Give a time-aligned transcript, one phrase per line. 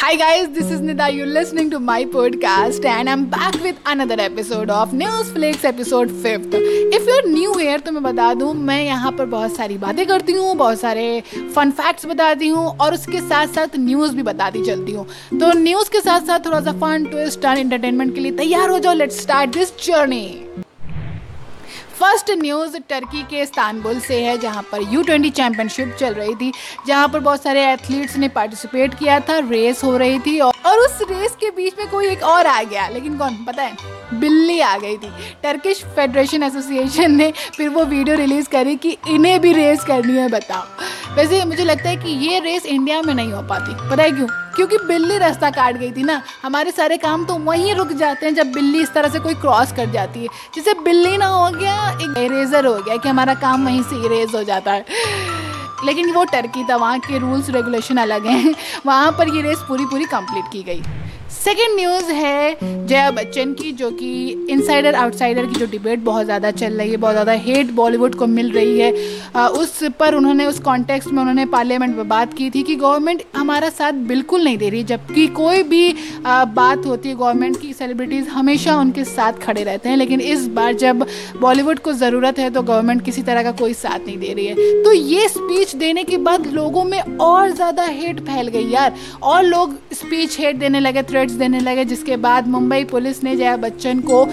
[0.00, 1.12] Hi guys, this is Nida.
[1.12, 6.54] You're listening to my podcast and I'm back with another episode of Newsflix episode 5th.
[6.98, 10.32] If you're new here तो मैं बता दूँ मैं यहाँ पर बहुत सारी बातें करती
[10.32, 11.20] हूँ बहुत सारे
[11.54, 15.06] फन फैक्ट्स बताती हूँ और उसके साथ साथ न्यूज़ भी बताती चलती हूँ
[15.40, 18.78] तो न्यूज़ के साथ साथ थोड़ा सा फन ट्विस्ट और एंटरटेनमेंट के लिए तैयार हो
[18.78, 20.24] जाओ let's start this journey
[22.00, 26.52] first news Turkey के इस्तानबुल से है, जहाँ पर यू ट्वेंटी चैम्पियनशिप चल रही थी,
[26.86, 30.98] जहाँ पर बहुत सारे एथलीट्स ने पार्टिसिपेट किया था रेस हो रही थी और उस
[31.10, 33.76] रेस के बीच में कोई एक और आ गया, लेकिन कौन, पता है,
[34.14, 35.10] बिल्ली आ गई थी।
[35.42, 40.28] टर्किश फेडरेशन एसोसिएशन ने फिर वो वीडियो रिलीज़ करी कि इन्हें भी रेस करनी है,
[40.30, 44.10] बताओ। वैसे मुझे लगता है कि ये रेस इंडिया में नहीं हो पाती, पता है
[44.10, 44.28] क्यों?
[44.58, 48.34] क्योंकि बिल्ली रास्ता काट गई थी ना। हमारे सारे काम तो वहीं रुक जाते हैं
[48.34, 51.90] जब बिल्ली इस तरह से कोई क्रॉस कर जाती है। जैसे बिल्ली ना हो गया,
[51.90, 54.84] एक इरेजर हो गया कि हमारा काम वहीं से इरेज हो जाता है।
[55.84, 58.54] लेकिन वो टर्की था, वहाँ के रूल्स रेगुलेशन अलग हैं।
[58.86, 60.82] वहाँ पर ये रेस पूरी पूरी कंप्लीट की गई।
[61.30, 64.08] सेकेंड न्यूज़ है जया बच्चन की जो कि
[64.50, 68.26] इनसाइडर आउटसाइडर की जो डिबेट बहुत ज़्यादा चल रही है बहुत ज़्यादा हेट बॉलीवुड को
[68.26, 68.92] मिल रही है।
[69.36, 73.22] आ, उस पर उन्होंने उस कॉन्टेक्स्ट में उन्होंने पार्लियामेंट में बात की थी कि गवर्नमेंट
[73.36, 75.94] हमारा साथ बिल्कुल नहीं दे रही जबकि कोई भी
[76.26, 80.46] आ, बात होती है गवर्नमेंट की सेलिब्रिटीज़ हमेशा उनके साथ खड़े रहते हैं लेकिन इस
[80.50, 81.06] बार जब
[81.40, 84.82] बॉलीवुड को ज़रूरत है तो गवर्नमेंट किसी तरह का कोई साथ नहीं दे रही है।
[84.84, 89.42] तो ये स्पीच देने के बाद लोगों में और ज़्यादा हेट फैल गई यार और
[89.44, 94.00] लोग स्पीच हेट देने लगे थ्रेड्स देने लगे, जिसके बाद मुंबई पुलिस ने जया बच्चन
[94.00, 94.26] को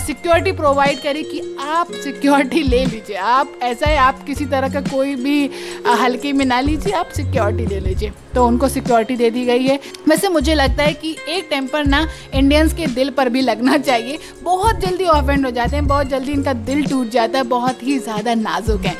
[0.00, 4.80] सिक्योरिटी प्रोवाइड करी कि आप सिक्योरिटी ले लीजिए। आप, ऐसा है, आप किसी तरह का
[4.82, 5.50] कोई भी
[5.94, 9.78] हल्के में ना लीजिए, आप सिक्योरिटी ले लीजिए। तो उनको सिक्योरिटी दे दी गई है।
[10.08, 14.18] वैसे मुझे लगता है कि एक टेम्पर ना इंडियंस के दिल पर भी लगना चाहिए।
[14.42, 17.98] बहुत जल्दी ऑफेंड हो जाते हैं, बहुत जल्दी इनका दिल टूट जाता है, बहुत ही
[17.98, 18.96] ज़्यादा नाजुक है।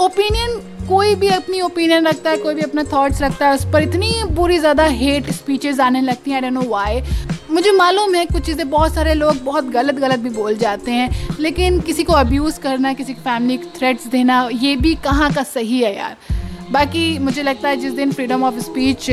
[0.00, 3.82] ओपिनियन कोई भी अपनी ओपिनियन रखता है, कोई भी अपना थॉट्स रखता है, उस पर
[3.82, 7.02] इतनी बुरी ज़्यादा हेट स्पीचेस आने लगती हैं आई डोंट नो वाई
[7.50, 11.36] मुझे मालूम है कुछ चीज़ें, बहुत सारे लोग बहुत गलत गलत भी बोल जाते हैं,
[11.40, 15.80] लेकिन किसी को अब्यूज़ करना, किसी की फैमिली थ्रेट्स देना, ये भी कहाँ का सही
[15.80, 16.16] है यार?
[16.72, 19.10] बाकी मुझे लगता है जिस दिन फ्रीडम ऑफ़ स्पीच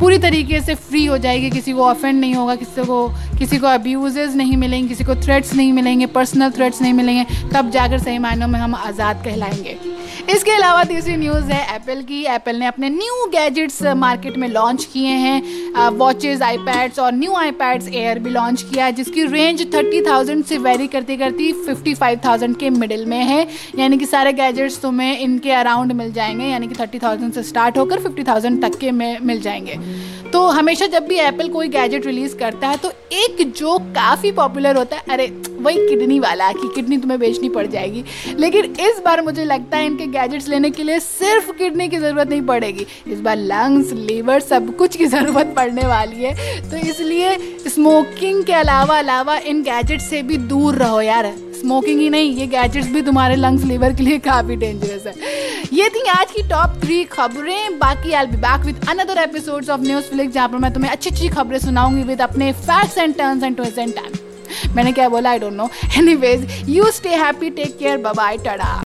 [0.00, 3.08] पूरी तरीके से फ्री हो जाएगी, किसी को ऑफेंड नहीं होगा, किसी को
[3.38, 7.24] किसी को अब्यूजेज नहीं मिलेंगे, किसी को थ्रेट्स नहीं मिलेंगे पर्सनल थ्रेट्स नहीं मिलेंगे,
[7.54, 9.78] तब जाकर सही मायनों में हम आज़ाद कहलाएँगे।
[10.30, 14.84] इसके अलावा तीसरी न्यूज़ है एप्पल की। एप्पल ने अपने न्यू गैजेट्स मार्केट में लॉन्च
[14.92, 20.00] किए हैं। वॉचेज़ आईपैड्स और न्यू आईपैड्स एयर भी लॉन्च किया है, जिसकी रेंज थर्टी
[20.06, 23.46] थाउज़ेंड से वेरी करती करती फिफ्टी फाइव थाउज़ेंड के मिडिल में है।
[23.78, 27.78] यानी कि सारे गैजेट्स तुम्हें इनके अराउंड मिल जाएँगे, यानी कि थर्टी थाउज़ेंड से स्टार्ट
[27.78, 29.78] होकर फिफ्टी थाउज़ेंड तक के में मिल जाएँगे।
[30.32, 34.76] तो हमेशा जब भी एप्पल कोई गैजेट रिलीज़ करता है तो एक जो काफ़ी पॉपुलर
[34.76, 35.26] होता है, अरे
[35.66, 38.04] वही किडनी वाला, कि किडनी तुम्हें बेचनी पड़ जाएगी।
[38.38, 42.28] लेकिन इस बार मुझे लगता है इनके गैजेट्स लेने के लिए सिर्फ़ किडनी की ज़रूरत
[42.28, 47.36] नहीं पड़ेगी। इस बार लंग्स लीवर सब कुछ की ज़रूरत पड़ने वाली है। तो इसलिए
[47.68, 52.46] स्मोकिंग के अलावा अलावा इन गैजेट से भी दूर रहो यार। स्मोकिंग ही नहीं, ये
[52.46, 55.14] गैजेट्स भी तुम्हारे लंग्स लीवर के लिए काफ़ी डेंजरस है।
[55.72, 59.80] ये थी आज की टॉप थ्री खबरें। बाकी I be back with another episodes of
[59.80, 63.42] news flick जहाँ पर मैं तुम्हें अच्छी अच्छी खबरें सुनाऊँगी विद अपने facts and turns
[63.42, 64.25] and twist and time
[64.76, 65.30] मैंने क्या बोला?
[65.30, 68.74] I don't know any ways you stay happy take care bye tata